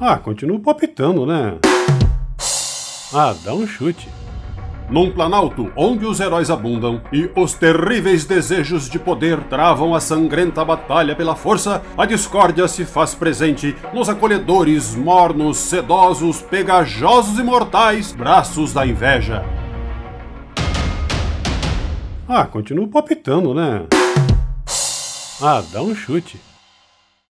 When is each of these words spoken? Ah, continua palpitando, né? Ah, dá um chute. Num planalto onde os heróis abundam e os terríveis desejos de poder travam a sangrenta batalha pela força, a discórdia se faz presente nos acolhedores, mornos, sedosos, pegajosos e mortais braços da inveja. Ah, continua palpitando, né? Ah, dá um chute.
Ah, 0.00 0.16
continua 0.16 0.60
palpitando, 0.60 1.26
né? 1.26 1.58
Ah, 3.12 3.34
dá 3.44 3.52
um 3.52 3.66
chute. 3.66 4.08
Num 4.88 5.10
planalto 5.10 5.72
onde 5.76 6.06
os 6.06 6.20
heróis 6.20 6.50
abundam 6.50 7.02
e 7.12 7.28
os 7.34 7.52
terríveis 7.52 8.24
desejos 8.24 8.88
de 8.88 8.96
poder 8.96 9.42
travam 9.48 9.94
a 9.94 10.00
sangrenta 10.00 10.64
batalha 10.64 11.16
pela 11.16 11.34
força, 11.34 11.82
a 11.96 12.06
discórdia 12.06 12.68
se 12.68 12.84
faz 12.84 13.12
presente 13.12 13.76
nos 13.92 14.08
acolhedores, 14.08 14.94
mornos, 14.94 15.56
sedosos, 15.56 16.40
pegajosos 16.42 17.38
e 17.38 17.42
mortais 17.42 18.12
braços 18.12 18.72
da 18.72 18.86
inveja. 18.86 19.44
Ah, 22.28 22.46
continua 22.46 22.86
palpitando, 22.86 23.52
né? 23.52 23.84
Ah, 25.42 25.62
dá 25.72 25.82
um 25.82 25.94
chute. 25.94 26.40